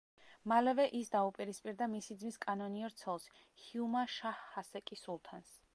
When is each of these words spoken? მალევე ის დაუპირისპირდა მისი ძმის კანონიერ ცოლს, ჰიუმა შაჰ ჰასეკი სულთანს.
მალევე 0.51 0.85
ის 0.99 1.11
დაუპირისპირდა 1.15 1.89
მისი 1.93 2.17
ძმის 2.23 2.41
კანონიერ 2.47 2.99
ცოლს, 3.03 3.31
ჰიუმა 3.67 4.07
შაჰ 4.19 4.45
ჰასეკი 4.57 5.01
სულთანს. 5.05 5.59